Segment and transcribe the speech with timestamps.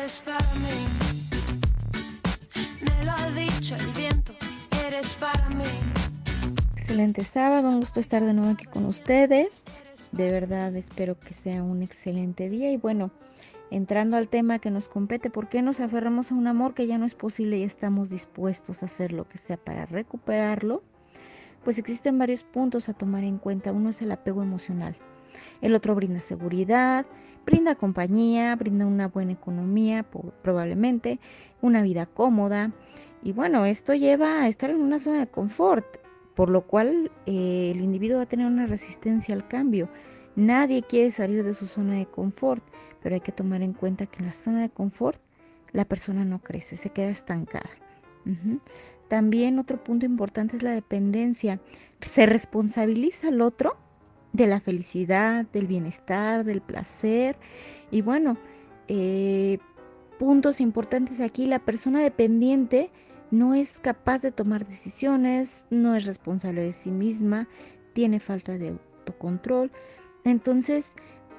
[0.00, 0.86] eres para mí.
[2.80, 4.32] Me lo ha dicho el viento,
[4.86, 5.64] eres para mí.
[6.72, 9.64] Excelente sábado, un gusto estar de nuevo aquí con ustedes.
[10.12, 13.10] De verdad espero que sea un excelente día y bueno,
[13.70, 16.96] entrando al tema que nos compete, ¿por qué nos aferramos a un amor que ya
[16.96, 20.82] no es posible y estamos dispuestos a hacer lo que sea para recuperarlo?
[21.62, 23.70] Pues existen varios puntos a tomar en cuenta.
[23.70, 24.96] Uno es el apego emocional.
[25.60, 27.06] El otro brinda seguridad,
[27.44, 30.04] brinda compañía, brinda una buena economía
[30.42, 31.18] probablemente,
[31.60, 32.72] una vida cómoda.
[33.22, 35.86] Y bueno, esto lleva a estar en una zona de confort,
[36.34, 39.88] por lo cual eh, el individuo va a tener una resistencia al cambio.
[40.36, 42.62] Nadie quiere salir de su zona de confort,
[43.02, 45.20] pero hay que tomar en cuenta que en la zona de confort
[45.72, 47.70] la persona no crece, se queda estancada.
[49.08, 51.60] También otro punto importante es la dependencia.
[52.00, 53.76] Se responsabiliza al otro
[54.32, 57.36] de la felicidad, del bienestar, del placer.
[57.90, 58.36] Y bueno,
[58.88, 59.58] eh,
[60.18, 62.90] puntos importantes aquí, la persona dependiente
[63.30, 67.48] no es capaz de tomar decisiones, no es responsable de sí misma,
[67.92, 69.70] tiene falta de autocontrol.
[70.24, 70.92] Entonces,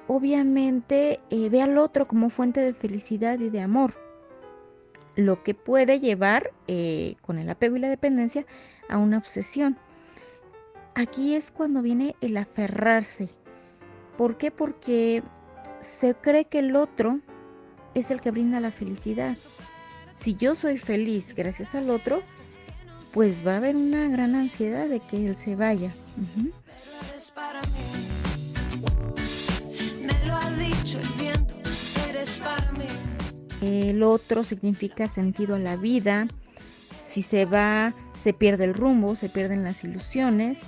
[0.06, 3.94] obviamente, eh, ve al otro como fuente de felicidad y de amor
[5.16, 8.46] lo que puede llevar eh, con el apego y la dependencia
[8.88, 9.76] a una obsesión.
[10.94, 13.30] Aquí es cuando viene el aferrarse.
[14.18, 14.50] ¿Por qué?
[14.50, 15.22] Porque
[15.80, 17.20] se cree que el otro
[17.94, 19.36] es el que brinda la felicidad.
[20.16, 22.22] Si yo soy feliz gracias al otro,
[23.12, 25.94] pues va a haber una gran ansiedad de que él se vaya.
[26.36, 26.52] Mí.
[33.62, 36.26] El otro significa sentido a la vida.
[37.08, 40.58] Si se va, se pierde el rumbo, se pierden las ilusiones.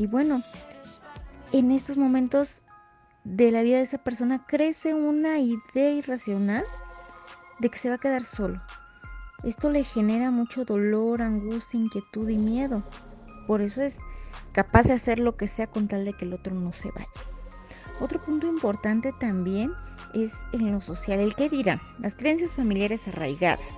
[0.00, 0.42] Y bueno,
[1.52, 2.62] en estos momentos
[3.24, 6.64] de la vida de esa persona crece una idea irracional
[7.58, 8.62] de que se va a quedar solo.
[9.44, 12.82] Esto le genera mucho dolor, angustia, inquietud y miedo.
[13.46, 13.96] Por eso es
[14.52, 17.06] capaz de hacer lo que sea con tal de que el otro no se vaya.
[18.00, 19.70] Otro punto importante también
[20.14, 23.68] es en lo social, el qué dirán, las creencias familiares arraigadas,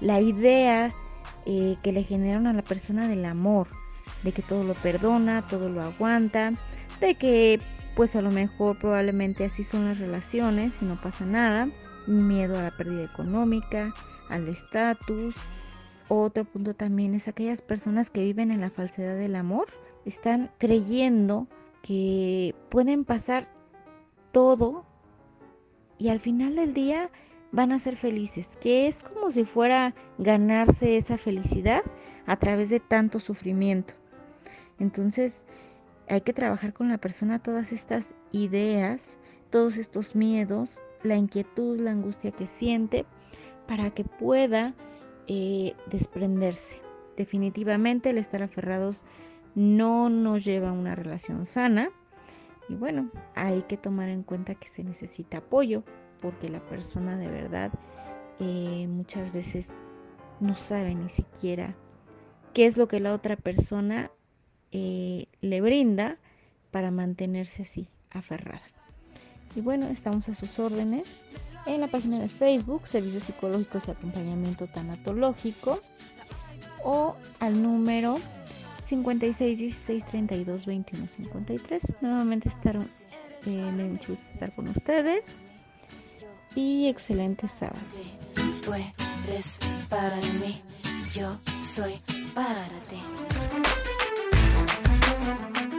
[0.00, 0.92] la idea
[1.46, 3.68] eh, que le generaron a la persona del amor,
[4.22, 6.52] de que todo lo perdona, todo lo aguanta,
[7.00, 7.60] de que
[7.94, 11.68] pues a lo mejor probablemente así son las relaciones y no pasa nada,
[12.06, 13.94] miedo a la pérdida económica,
[14.28, 15.34] al estatus.
[16.08, 19.66] Otro punto también es aquellas personas que viven en la falsedad del amor,
[20.04, 21.46] están creyendo
[21.82, 23.48] que pueden pasar
[24.30, 24.84] todo
[25.98, 27.10] y al final del día
[27.52, 31.82] van a ser felices, que es como si fuera ganarse esa felicidad
[32.26, 33.94] a través de tanto sufrimiento.
[34.78, 35.44] Entonces
[36.08, 39.18] hay que trabajar con la persona todas estas ideas,
[39.50, 43.04] todos estos miedos, la inquietud, la angustia que siente,
[43.68, 44.74] para que pueda
[45.28, 46.80] eh, desprenderse.
[47.16, 49.04] Definitivamente el estar aferrados
[49.54, 51.90] no nos lleva a una relación sana
[52.68, 55.84] y bueno, hay que tomar en cuenta que se necesita apoyo
[56.22, 57.72] porque la persona de verdad
[58.38, 59.66] eh, muchas veces
[60.40, 61.74] no sabe ni siquiera
[62.54, 64.10] qué es lo que la otra persona
[64.70, 66.18] eh, le brinda
[66.70, 68.62] para mantenerse así, aferrada.
[69.54, 71.20] Y bueno, estamos a sus órdenes
[71.66, 75.80] en la página de Facebook, Servicios Psicológicos y Acompañamiento Tanatológico,
[76.84, 78.18] o al número
[78.86, 81.96] 56 16 32 21 53.
[82.00, 82.76] Nuevamente estar,
[83.46, 85.24] eh, me estar con ustedes.
[86.54, 87.80] Y excelente sábado.
[88.64, 89.58] Tú eres
[89.88, 90.62] para mí,
[91.12, 91.94] yo soy
[92.34, 93.02] para ti.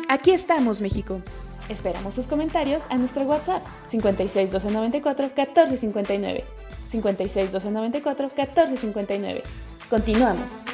[0.09, 1.21] Aquí estamos, México.
[1.69, 6.43] Esperamos tus comentarios a nuestro WhatsApp 56 294 1459.
[6.89, 9.43] 56 294 1459.
[9.89, 10.65] Continuamos.